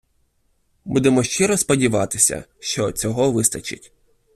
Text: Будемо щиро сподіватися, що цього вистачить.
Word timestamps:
Будемо 0.85 1.23
щиро 1.23 1.57
сподіватися, 1.57 2.43
що 2.59 2.91
цього 2.91 3.31
вистачить. 3.31 3.93